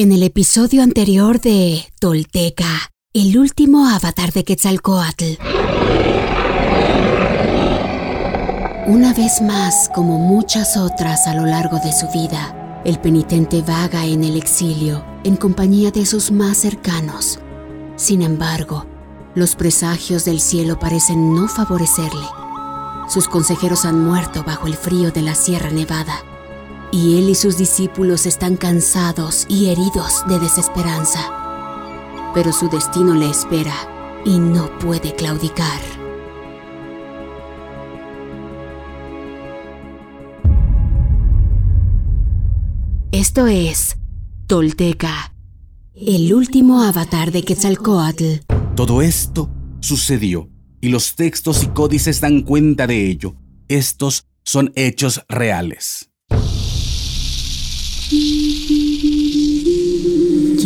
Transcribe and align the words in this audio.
En 0.00 0.12
el 0.12 0.22
episodio 0.22 0.84
anterior 0.84 1.40
de 1.40 1.84
Tolteca, 1.98 2.92
el 3.12 3.36
último 3.36 3.88
avatar 3.88 4.32
de 4.32 4.44
Quetzalcoatl. 4.44 5.24
Una 8.86 9.12
vez 9.12 9.42
más, 9.42 9.90
como 9.92 10.20
muchas 10.20 10.76
otras 10.76 11.26
a 11.26 11.34
lo 11.34 11.46
largo 11.46 11.80
de 11.80 11.92
su 11.92 12.06
vida, 12.12 12.80
el 12.84 13.00
penitente 13.00 13.60
vaga 13.60 14.06
en 14.06 14.22
el 14.22 14.36
exilio 14.36 15.04
en 15.24 15.34
compañía 15.34 15.90
de 15.90 16.06
sus 16.06 16.30
más 16.30 16.58
cercanos. 16.58 17.40
Sin 17.96 18.22
embargo, 18.22 18.86
los 19.34 19.56
presagios 19.56 20.24
del 20.24 20.38
cielo 20.38 20.78
parecen 20.78 21.34
no 21.34 21.48
favorecerle. 21.48 22.26
Sus 23.08 23.26
consejeros 23.26 23.84
han 23.84 24.04
muerto 24.04 24.44
bajo 24.44 24.68
el 24.68 24.74
frío 24.74 25.10
de 25.10 25.22
la 25.22 25.34
Sierra 25.34 25.70
Nevada 25.70 26.22
y 26.90 27.18
él 27.18 27.28
y 27.28 27.34
sus 27.34 27.58
discípulos 27.58 28.26
están 28.26 28.56
cansados 28.56 29.46
y 29.48 29.70
heridos 29.70 30.24
de 30.28 30.38
desesperanza. 30.38 31.20
Pero 32.34 32.52
su 32.52 32.68
destino 32.68 33.14
le 33.14 33.28
espera 33.28 33.74
y 34.24 34.38
no 34.38 34.70
puede 34.78 35.14
claudicar. 35.14 35.80
Esto 43.10 43.46
es 43.46 43.96
Tolteca, 44.46 45.34
el 45.94 46.32
último 46.32 46.82
avatar 46.82 47.32
de 47.32 47.42
Quetzalcoatl. 47.42 48.44
Todo 48.76 49.02
esto 49.02 49.50
sucedió 49.80 50.48
y 50.80 50.90
los 50.90 51.16
textos 51.16 51.64
y 51.64 51.68
códices 51.68 52.20
dan 52.20 52.42
cuenta 52.42 52.86
de 52.86 53.08
ello. 53.08 53.34
Estos 53.68 54.26
son 54.44 54.72
hechos 54.76 55.24
reales. 55.28 56.10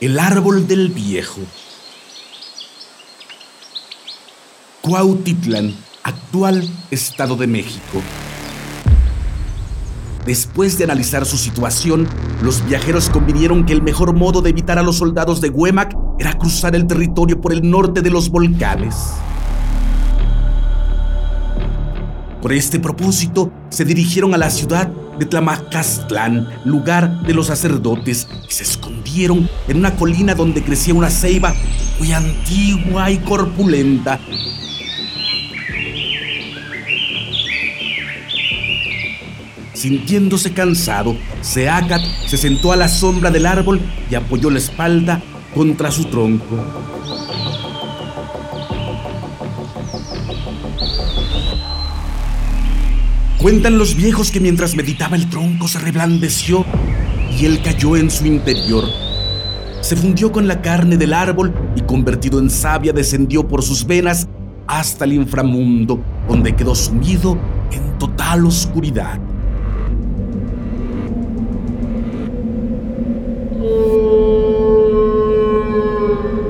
El 0.00 0.18
árbol 0.18 0.66
del 0.66 0.88
viejo. 0.88 1.42
Cuautitlán, 4.80 5.74
actual 6.02 6.66
Estado 6.90 7.36
de 7.36 7.46
México. 7.46 8.00
Después 10.24 10.78
de 10.78 10.84
analizar 10.84 11.26
su 11.26 11.36
situación, 11.36 12.08
los 12.40 12.64
viajeros 12.64 13.10
convinieron 13.10 13.66
que 13.66 13.74
el 13.74 13.82
mejor 13.82 14.14
modo 14.14 14.40
de 14.40 14.48
evitar 14.48 14.78
a 14.78 14.82
los 14.82 14.96
soldados 14.96 15.42
de 15.42 15.50
Huemac 15.50 15.94
era 16.18 16.32
cruzar 16.32 16.74
el 16.74 16.86
territorio 16.86 17.38
por 17.38 17.52
el 17.52 17.68
norte 17.70 18.00
de 18.00 18.08
los 18.08 18.30
volcanes. 18.30 18.94
Por 22.40 22.54
este 22.54 22.80
propósito, 22.80 23.52
se 23.68 23.84
dirigieron 23.84 24.32
a 24.32 24.38
la 24.38 24.48
ciudad 24.48 24.90
de 25.20 25.26
Tlamacastlán, 25.26 26.48
lugar 26.64 27.22
de 27.22 27.34
los 27.34 27.48
sacerdotes, 27.48 28.26
y 28.48 28.52
se 28.52 28.62
escondieron 28.62 29.48
en 29.68 29.76
una 29.76 29.94
colina 29.94 30.34
donde 30.34 30.64
crecía 30.64 30.94
una 30.94 31.10
ceiba 31.10 31.54
muy 31.98 32.10
antigua 32.12 33.10
y 33.10 33.18
corpulenta. 33.18 34.18
Sintiéndose 39.74 40.54
cansado, 40.54 41.14
Seacat 41.42 42.02
se 42.26 42.38
sentó 42.38 42.72
a 42.72 42.76
la 42.76 42.88
sombra 42.88 43.30
del 43.30 43.44
árbol 43.44 43.78
y 44.10 44.14
apoyó 44.14 44.48
la 44.48 44.58
espalda 44.58 45.20
contra 45.54 45.90
su 45.90 46.06
tronco. 46.06 47.19
Cuentan 53.40 53.78
los 53.78 53.96
viejos 53.96 54.30
que 54.30 54.38
mientras 54.38 54.76
meditaba 54.76 55.16
el 55.16 55.30
tronco 55.30 55.66
se 55.66 55.78
reblandeció 55.78 56.62
y 57.38 57.46
él 57.46 57.62
cayó 57.62 57.96
en 57.96 58.10
su 58.10 58.26
interior. 58.26 58.84
Se 59.80 59.96
fundió 59.96 60.30
con 60.30 60.46
la 60.46 60.60
carne 60.60 60.98
del 60.98 61.14
árbol 61.14 61.54
y 61.74 61.80
convertido 61.80 62.38
en 62.38 62.50
savia 62.50 62.92
descendió 62.92 63.48
por 63.48 63.62
sus 63.62 63.86
venas 63.86 64.28
hasta 64.66 65.06
el 65.06 65.14
inframundo, 65.14 66.04
donde 66.28 66.54
quedó 66.54 66.74
sumido 66.74 67.38
en 67.72 67.98
total 67.98 68.44
oscuridad. 68.44 69.18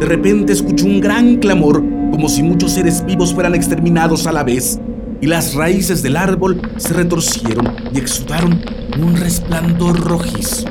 De 0.00 0.06
repente 0.06 0.52
escuchó 0.52 0.86
un 0.86 1.00
gran 1.00 1.36
clamor, 1.36 1.84
como 2.10 2.28
si 2.28 2.42
muchos 2.42 2.72
seres 2.72 3.06
vivos 3.06 3.32
fueran 3.32 3.54
exterminados 3.54 4.26
a 4.26 4.32
la 4.32 4.42
vez 4.42 4.80
y 5.20 5.26
las 5.26 5.54
raíces 5.54 6.02
del 6.02 6.16
árbol 6.16 6.60
se 6.76 6.94
retorcieron 6.94 7.76
y 7.92 7.98
exudaron 7.98 8.62
un 8.98 9.16
resplandor 9.16 10.00
rojizo. 10.00 10.66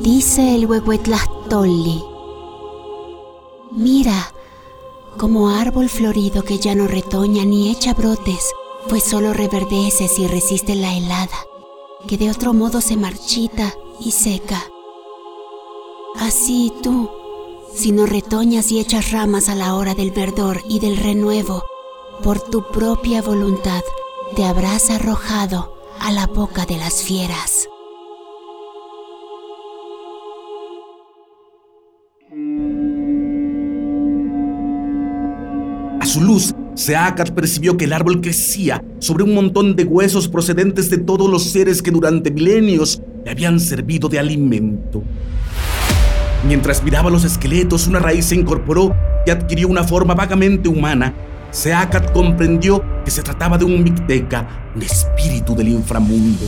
Dice 0.00 0.54
el 0.54 0.66
Huehuetlastolli. 0.66 2.02
Mira, 3.72 4.32
como 5.18 5.50
árbol 5.50 5.88
florido 5.88 6.42
que 6.42 6.58
ya 6.58 6.74
no 6.74 6.86
retoña 6.86 7.44
ni 7.44 7.70
echa 7.70 7.92
brotes, 7.92 8.52
pues 8.88 9.02
solo 9.02 9.32
reverdece 9.32 10.08
si 10.08 10.26
resiste 10.26 10.74
la 10.76 10.96
helada, 10.96 11.36
que 12.06 12.16
de 12.16 12.30
otro 12.30 12.52
modo 12.54 12.80
se 12.80 12.96
marchita 12.96 13.72
y 14.00 14.12
seca. 14.12 14.62
Así 16.20 16.72
tú, 16.82 17.10
si 17.76 17.92
no 17.92 18.06
retoñas 18.06 18.72
y 18.72 18.80
echas 18.80 19.12
ramas 19.12 19.50
a 19.50 19.54
la 19.54 19.74
hora 19.74 19.94
del 19.94 20.10
verdor 20.10 20.62
y 20.68 20.80
del 20.80 20.96
renuevo, 20.96 21.62
por 22.22 22.40
tu 22.40 22.64
propia 22.72 23.20
voluntad 23.20 23.82
te 24.34 24.44
habrás 24.44 24.90
arrojado 24.90 25.76
a 26.00 26.10
la 26.10 26.26
boca 26.26 26.64
de 26.64 26.78
las 26.78 27.02
fieras. 27.02 27.68
A 36.00 36.06
su 36.06 36.22
luz, 36.22 36.54
Seacat 36.74 37.32
percibió 37.32 37.76
que 37.76 37.84
el 37.84 37.92
árbol 37.92 38.22
crecía 38.22 38.82
sobre 39.00 39.24
un 39.24 39.34
montón 39.34 39.76
de 39.76 39.84
huesos 39.84 40.28
procedentes 40.28 40.88
de 40.88 40.98
todos 40.98 41.28
los 41.28 41.44
seres 41.44 41.82
que 41.82 41.90
durante 41.90 42.30
milenios 42.30 43.02
le 43.24 43.30
habían 43.30 43.60
servido 43.60 44.08
de 44.08 44.18
alimento. 44.18 45.02
Mientras 46.46 46.84
miraba 46.84 47.10
los 47.10 47.24
esqueletos, 47.24 47.88
una 47.88 47.98
raíz 47.98 48.26
se 48.26 48.36
incorporó 48.36 48.94
y 49.26 49.30
adquirió 49.30 49.66
una 49.66 49.82
forma 49.82 50.14
vagamente 50.14 50.68
humana. 50.68 51.12
Seacat 51.50 52.12
comprendió 52.12 52.84
que 53.04 53.10
se 53.10 53.22
trataba 53.22 53.58
de 53.58 53.64
un 53.64 53.82
mixteca, 53.82 54.46
un 54.76 54.82
espíritu 54.82 55.56
del 55.56 55.68
inframundo. 55.68 56.44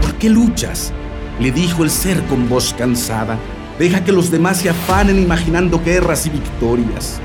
¿Por 0.00 0.14
qué 0.14 0.30
luchas? 0.30 0.92
le 1.40 1.50
dijo 1.50 1.82
el 1.82 1.90
ser 1.90 2.22
con 2.26 2.48
voz 2.48 2.72
cansada. 2.72 3.36
Deja 3.80 4.04
que 4.04 4.12
los 4.12 4.30
demás 4.30 4.58
se 4.58 4.70
afanen 4.70 5.18
imaginando 5.18 5.82
guerras 5.84 6.24
y 6.26 6.30
victorias. 6.30 7.20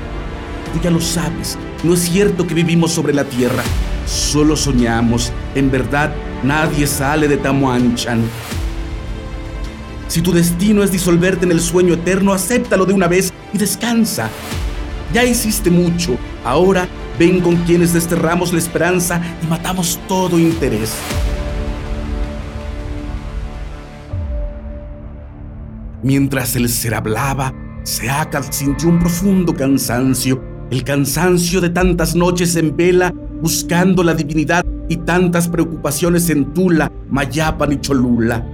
Tú 0.72 0.80
ya 0.82 0.90
lo 0.90 1.00
sabes, 1.00 1.56
no 1.84 1.94
es 1.94 2.00
cierto 2.00 2.46
que 2.46 2.54
vivimos 2.54 2.90
sobre 2.90 3.14
la 3.14 3.24
tierra, 3.24 3.62
solo 4.06 4.56
soñamos. 4.56 5.32
En 5.54 5.70
verdad, 5.70 6.12
nadie 6.42 6.86
sale 6.86 7.28
de 7.28 7.36
Tamuanchan. 7.36 8.22
Si 10.08 10.20
tu 10.20 10.32
destino 10.32 10.82
es 10.82 10.92
disolverte 10.92 11.46
en 11.46 11.52
el 11.52 11.60
sueño 11.60 11.94
eterno, 11.94 12.32
acéptalo 12.32 12.84
de 12.84 12.92
una 12.92 13.08
vez 13.08 13.32
y 13.52 13.58
descansa. 13.58 14.28
Ya 15.12 15.24
hiciste 15.24 15.70
mucho, 15.70 16.16
ahora 16.44 16.86
ven 17.18 17.40
con 17.40 17.56
quienes 17.64 17.92
desterramos 17.92 18.52
la 18.52 18.58
esperanza 18.58 19.22
y 19.42 19.46
matamos 19.46 19.98
todo 20.08 20.38
interés. 20.38 20.94
Mientras 26.02 26.56
el 26.56 26.68
ser 26.68 26.94
hablaba, 26.94 27.54
Seacat 27.84 28.52
sintió 28.52 28.88
un 28.88 28.98
profundo 28.98 29.54
cansancio, 29.54 30.42
el 30.70 30.82
cansancio 30.82 31.60
de 31.60 31.70
tantas 31.70 32.14
noches 32.14 32.56
en 32.56 32.76
vela 32.76 33.14
buscando 33.42 34.04
la 34.04 34.14
divinidad 34.14 34.64
y 34.88 34.98
tantas 34.98 35.48
preocupaciones 35.48 36.30
en 36.30 36.54
Tula, 36.54 36.92
Mayapan 37.10 37.72
y 37.72 37.80
Cholula. 37.80 38.46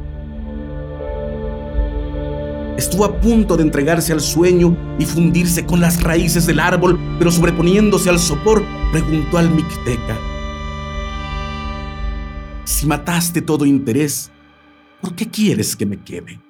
Estuvo 2.78 3.04
a 3.04 3.20
punto 3.20 3.56
de 3.56 3.64
entregarse 3.64 4.14
al 4.14 4.20
sueño 4.20 4.74
y 4.98 5.04
fundirse 5.04 5.66
con 5.66 5.80
las 5.80 6.02
raíces 6.02 6.46
del 6.46 6.58
árbol, 6.58 6.98
pero 7.18 7.30
sobreponiéndose 7.30 8.08
al 8.08 8.18
sopor, 8.18 8.64
preguntó 8.90 9.36
al 9.36 9.50
Mixteca. 9.50 10.16
Si 12.64 12.86
mataste 12.86 13.42
todo 13.42 13.66
interés, 13.66 14.30
¿por 15.02 15.14
qué 15.14 15.28
quieres 15.28 15.76
que 15.76 15.84
me 15.84 16.02
quede? 16.02 16.40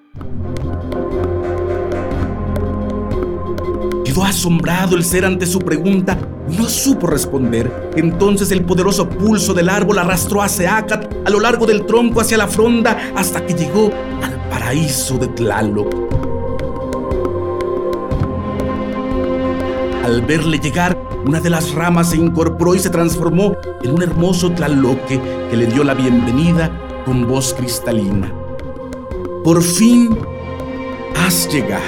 Quedó 4.04 4.24
asombrado 4.24 4.96
el 4.96 5.04
ser 5.04 5.24
ante 5.24 5.46
su 5.46 5.58
pregunta 5.58 6.16
no 6.56 6.68
supo 6.68 7.06
responder. 7.06 7.92
Entonces 7.96 8.50
el 8.50 8.64
poderoso 8.64 9.08
pulso 9.08 9.54
del 9.54 9.68
árbol 9.68 9.98
arrastró 9.98 10.42
a 10.42 10.48
Seacat 10.48 11.26
a 11.26 11.30
lo 11.30 11.40
largo 11.40 11.66
del 11.66 11.84
tronco 11.86 12.20
hacia 12.20 12.38
la 12.38 12.48
fronda 12.48 13.12
hasta 13.14 13.44
que 13.44 13.54
llegó 13.54 13.90
al 14.22 14.48
paraíso 14.48 15.18
de 15.18 15.28
Tlaloc. 15.28 15.94
Al 20.04 20.22
verle 20.22 20.58
llegar, 20.58 20.98
una 21.26 21.40
de 21.40 21.50
las 21.50 21.74
ramas 21.74 22.10
se 22.10 22.16
incorporó 22.16 22.74
y 22.74 22.78
se 22.78 22.88
transformó 22.88 23.54
en 23.82 23.90
un 23.90 24.02
hermoso 24.02 24.50
tlaloque 24.52 25.20
que 25.50 25.56
le 25.56 25.66
dio 25.66 25.84
la 25.84 25.92
bienvenida 25.92 26.70
con 27.04 27.28
voz 27.28 27.52
cristalina. 27.52 28.32
Por 29.44 29.62
fin 29.62 30.16
has 31.14 31.46
llegado. 31.52 31.82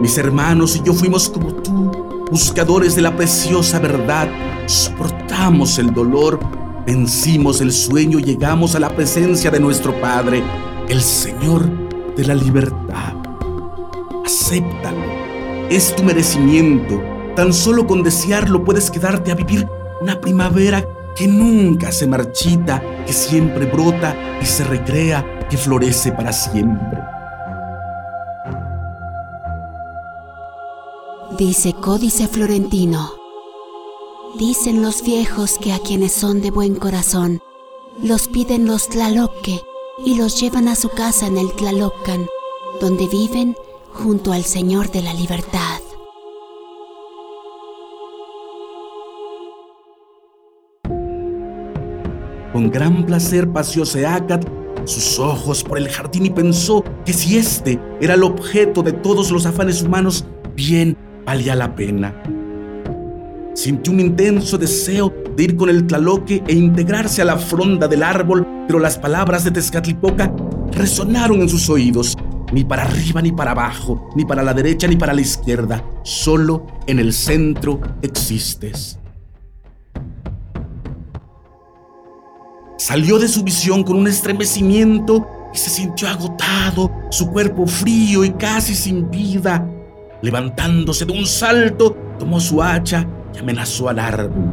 Mis 0.00 0.16
hermanos 0.16 0.76
y 0.76 0.82
yo 0.82 0.94
fuimos 0.94 1.28
como 1.28 1.52
tú, 1.54 2.07
buscadores 2.30 2.94
de 2.94 3.02
la 3.02 3.16
preciosa 3.16 3.78
verdad. 3.78 4.28
Soportamos 4.66 5.78
el 5.78 5.92
dolor, 5.92 6.38
vencimos 6.86 7.60
el 7.60 7.72
sueño 7.72 8.18
llegamos 8.18 8.74
a 8.74 8.80
la 8.80 8.90
presencia 8.90 9.50
de 9.50 9.60
nuestro 9.60 9.98
Padre, 10.00 10.42
el 10.88 11.00
Señor 11.00 11.68
de 12.16 12.24
la 12.24 12.34
libertad. 12.34 13.14
Acéptalo. 14.24 15.04
Es 15.70 15.94
tu 15.94 16.02
merecimiento. 16.02 17.02
Tan 17.36 17.52
solo 17.52 17.86
con 17.86 18.02
desearlo 18.02 18.64
puedes 18.64 18.90
quedarte 18.90 19.30
a 19.30 19.34
vivir 19.34 19.68
una 20.00 20.20
primavera 20.20 20.84
que 21.14 21.26
nunca 21.26 21.92
se 21.92 22.06
marchita, 22.06 22.82
que 23.06 23.12
siempre 23.12 23.66
brota 23.66 24.14
y 24.40 24.46
se 24.46 24.64
recrea, 24.64 25.24
que 25.48 25.56
florece 25.56 26.12
para 26.12 26.32
siempre. 26.32 27.17
Dice 31.38 31.72
Códice 31.72 32.26
Florentino. 32.26 33.12
Dicen 34.40 34.82
los 34.82 35.04
viejos 35.04 35.56
que 35.58 35.72
a 35.72 35.78
quienes 35.78 36.10
son 36.10 36.40
de 36.40 36.50
buen 36.50 36.74
corazón, 36.74 37.38
los 38.02 38.26
piden 38.26 38.66
los 38.66 38.88
Tlaloque 38.88 39.60
y 40.04 40.16
los 40.16 40.40
llevan 40.40 40.66
a 40.66 40.74
su 40.74 40.88
casa 40.88 41.28
en 41.28 41.38
el 41.38 41.52
Tlalocan, 41.52 42.26
donde 42.80 43.06
viven 43.06 43.54
junto 43.92 44.32
al 44.32 44.42
Señor 44.42 44.90
de 44.90 45.00
la 45.00 45.14
Libertad. 45.14 45.80
Con 52.52 52.68
gran 52.68 53.06
placer 53.06 53.48
paseó 53.52 53.86
Seacat 53.86 54.44
sus 54.86 55.20
ojos 55.20 55.62
por 55.62 55.78
el 55.78 55.88
jardín 55.88 56.26
y 56.26 56.30
pensó 56.30 56.82
que 57.04 57.12
si 57.12 57.38
este 57.38 57.80
era 58.00 58.14
el 58.14 58.24
objeto 58.24 58.82
de 58.82 58.92
todos 58.92 59.30
los 59.30 59.46
afanes 59.46 59.82
humanos, 59.82 60.24
bien 60.56 60.96
valía 61.28 61.54
la 61.54 61.74
pena. 61.74 62.14
Sintió 63.52 63.92
un 63.92 64.00
intenso 64.00 64.56
deseo 64.56 65.12
de 65.36 65.42
ir 65.42 65.56
con 65.56 65.68
el 65.68 65.86
tlaloque 65.86 66.42
e 66.46 66.54
integrarse 66.54 67.20
a 67.20 67.26
la 67.26 67.36
fronda 67.36 67.86
del 67.86 68.02
árbol, 68.02 68.46
pero 68.66 68.78
las 68.78 68.96
palabras 68.96 69.44
de 69.44 69.50
Tezcatlipoca 69.50 70.34
resonaron 70.72 71.42
en 71.42 71.50
sus 71.50 71.68
oídos. 71.68 72.16
Ni 72.50 72.64
para 72.64 72.84
arriba 72.84 73.20
ni 73.20 73.30
para 73.30 73.50
abajo, 73.50 74.08
ni 74.16 74.24
para 74.24 74.42
la 74.42 74.54
derecha 74.54 74.88
ni 74.88 74.96
para 74.96 75.12
la 75.12 75.20
izquierda, 75.20 75.84
solo 76.02 76.66
en 76.86 76.98
el 76.98 77.12
centro 77.12 77.78
existes. 78.00 78.98
Salió 82.78 83.18
de 83.18 83.28
su 83.28 83.44
visión 83.44 83.84
con 83.84 83.98
un 83.98 84.08
estremecimiento 84.08 85.28
y 85.52 85.58
se 85.58 85.68
sintió 85.68 86.08
agotado, 86.08 86.90
su 87.10 87.30
cuerpo 87.30 87.66
frío 87.66 88.24
y 88.24 88.30
casi 88.30 88.74
sin 88.74 89.10
vida. 89.10 89.74
Levantándose 90.22 91.04
de 91.04 91.12
un 91.12 91.26
salto, 91.26 91.96
tomó 92.18 92.40
su 92.40 92.62
hacha 92.62 93.06
y 93.34 93.38
amenazó 93.38 93.88
al 93.88 93.98
árbol. 93.98 94.50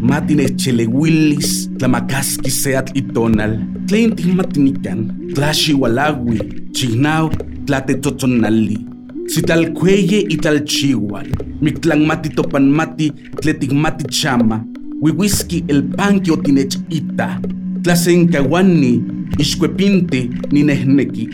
Matine 0.00 0.54
chelewillis, 0.54 1.70
tlamakaski 1.78 2.50
seat 2.50 2.90
itonal, 2.94 3.66
tlentin 3.86 4.36
matinican, 4.36 5.30
tlaxiwalawi, 5.34 6.70
chignao, 6.72 7.30
tlatetotonali, 7.64 8.86
sitalcueye 9.26 10.26
y 10.28 10.36
talchihual, 10.36 11.30
mictlanmati 11.62 12.28
topanmati, 12.28 13.10
tletigmati 13.40 14.04
chama, 14.04 14.62
wiwiski 15.00 15.64
el 15.68 15.84
panqui 15.84 16.30
otinechita, 16.30 17.40
tlasencahuani, 17.82 19.02
Ixcuepinti 19.38 20.30
ninehneki. 20.52 21.28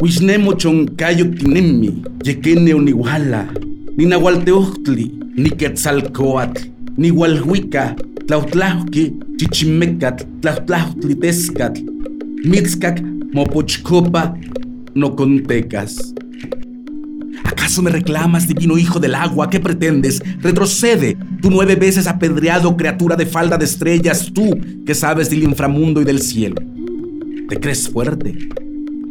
Huixnemo 0.00 0.52
choncayo 0.54 1.24
tinemi, 1.24 2.02
yequene 2.24 2.74
onihuala, 2.74 3.46
ninahualteohtli, 3.96 5.12
niquetzalcoatl, 5.36 6.66
nihualhuica, 6.96 7.94
tlautlauqui, 8.26 9.12
chichimecatl, 9.38 10.24
tlautlautlitescatl, 10.40 11.80
mitzcac, 12.44 13.00
mopochcopa, 13.32 14.36
no 14.94 15.14
contecas. 15.14 16.14
¿Acaso 17.44 17.80
me 17.80 17.90
reclamas, 17.90 18.48
divino 18.48 18.76
hijo 18.76 18.98
del 18.98 19.14
agua? 19.14 19.48
¿Qué 19.48 19.60
pretendes? 19.60 20.20
Retrocede, 20.42 21.16
tú 21.40 21.50
nueve 21.50 21.76
veces 21.76 22.06
apedreado 22.06 22.76
criatura 22.76 23.14
de 23.14 23.26
falda 23.26 23.56
de 23.56 23.64
estrellas, 23.64 24.30
tú 24.34 24.58
que 24.84 24.94
sabes 24.94 25.30
del 25.30 25.44
inframundo 25.44 26.00
y 26.00 26.04
del 26.04 26.20
cielo. 26.20 26.56
¿Te 27.48 27.60
crees 27.60 27.88
fuerte? 27.88 28.36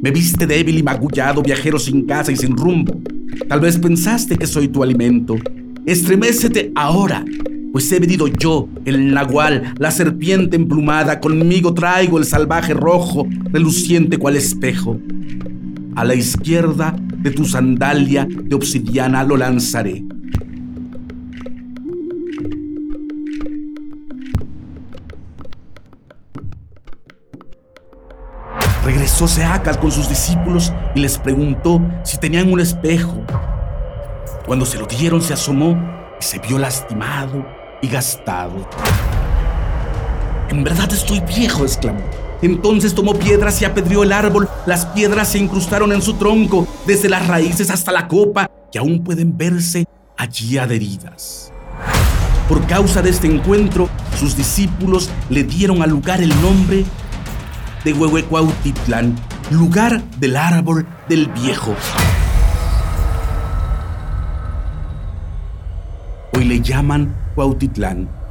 Me 0.01 0.11
viste 0.11 0.45
débil 0.45 0.77
y 0.77 0.83
magullado, 0.83 1.41
viajero 1.41 1.79
sin 1.79 2.05
casa 2.05 2.33
y 2.33 2.35
sin 2.35 2.57
rumbo. 2.57 2.99
Tal 3.47 3.61
vez 3.61 3.77
pensaste 3.77 4.37
que 4.37 4.45
soy 4.45 4.67
tu 4.67 4.83
alimento. 4.83 5.37
Estremécete 5.85 6.73
ahora, 6.75 7.23
pues 7.71 7.89
he 7.93 7.99
venido 7.99 8.27
yo, 8.27 8.67
el 8.83 9.13
nahual, 9.13 9.73
la 9.77 9.89
serpiente 9.89 10.57
emplumada, 10.57 11.21
conmigo 11.21 11.73
traigo 11.73 12.17
el 12.17 12.25
salvaje 12.25 12.73
rojo, 12.73 13.25
reluciente 13.51 14.17
cual 14.17 14.35
espejo. 14.35 14.99
A 15.95 16.03
la 16.03 16.15
izquierda 16.15 16.93
de 17.19 17.31
tu 17.31 17.45
sandalia 17.45 18.27
de 18.29 18.53
obsidiana 18.53 19.23
lo 19.23 19.37
lanzaré. 19.37 20.03
Regresó 28.85 29.27
Seacal 29.27 29.79
con 29.79 29.91
sus 29.91 30.07
discípulos 30.07 30.71
y 30.93 30.99
les 30.99 31.17
preguntó 31.17 31.81
si 32.03 32.19
tenían 32.19 32.53
un 32.53 32.59
espejo. 32.59 33.23
Cuando 34.45 34.63
se 34.63 34.77
lo 34.77 34.85
dieron, 34.85 35.23
se 35.23 35.33
asomó 35.33 35.75
y 36.21 36.23
se 36.23 36.37
vio 36.37 36.59
lastimado 36.59 37.43
y 37.81 37.87
gastado. 37.87 38.69
En 40.49 40.63
verdad 40.63 40.93
estoy 40.93 41.19
viejo, 41.21 41.63
exclamó. 41.63 42.01
Entonces 42.43 42.93
tomó 42.93 43.15
piedras 43.15 43.59
y 43.59 43.65
apedreó 43.65 44.03
el 44.03 44.11
árbol. 44.11 44.47
Las 44.67 44.85
piedras 44.85 45.29
se 45.29 45.39
incrustaron 45.39 45.91
en 45.91 46.03
su 46.03 46.13
tronco, 46.13 46.67
desde 46.85 47.09
las 47.09 47.27
raíces 47.27 47.71
hasta 47.71 47.91
la 47.91 48.07
copa, 48.07 48.51
que 48.71 48.77
aún 48.77 49.03
pueden 49.03 49.35
verse 49.35 49.85
allí 50.15 50.59
adheridas. 50.59 51.51
Por 52.47 52.63
causa 52.67 53.01
de 53.01 53.09
este 53.09 53.25
encuentro, 53.25 53.89
sus 54.19 54.37
discípulos 54.37 55.09
le 55.31 55.43
dieron 55.43 55.81
al 55.81 55.89
lugar 55.89 56.21
el 56.21 56.29
nombre 56.43 56.85
de 57.85 57.93
Huehuecuautitlán, 57.93 59.15
lugar 59.51 60.01
del 60.17 60.35
árbol 60.35 60.87
del 61.07 61.27
viejo. 61.27 61.75
Hoy 66.33 66.45
le 66.45 66.61
llaman 66.61 67.15
Cuautitlán. 67.35 68.24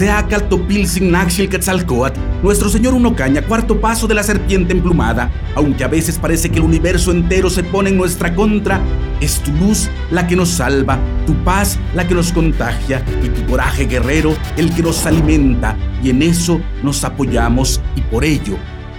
Seacal 0.00 0.48
Topilzin 0.48 1.10
Naxil 1.10 1.50
Quetzalcoatl, 1.50 2.18
nuestro 2.42 2.70
señor 2.70 2.94
Unocaña, 2.94 3.42
cuarto 3.42 3.82
paso 3.82 4.06
de 4.06 4.14
la 4.14 4.22
serpiente 4.22 4.72
emplumada, 4.72 5.30
aunque 5.54 5.84
a 5.84 5.88
veces 5.88 6.18
parece 6.18 6.48
que 6.48 6.56
el 6.56 6.64
universo 6.64 7.10
entero 7.10 7.50
se 7.50 7.62
pone 7.64 7.90
en 7.90 7.98
nuestra 7.98 8.34
contra, 8.34 8.80
es 9.20 9.40
tu 9.40 9.52
luz 9.52 9.90
la 10.10 10.26
que 10.26 10.36
nos 10.36 10.48
salva, 10.48 10.98
tu 11.26 11.34
paz 11.44 11.78
la 11.94 12.08
que 12.08 12.14
nos 12.14 12.32
contagia 12.32 13.04
y 13.22 13.28
tu 13.28 13.44
coraje 13.44 13.84
guerrero 13.84 14.34
el 14.56 14.74
que 14.74 14.82
nos 14.82 15.04
alimenta, 15.04 15.76
y 16.02 16.08
en 16.08 16.22
eso 16.22 16.62
nos 16.82 17.04
apoyamos 17.04 17.82
y 17.94 18.00
por 18.00 18.24
ello 18.24 18.56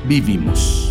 vivimos. 0.08 0.91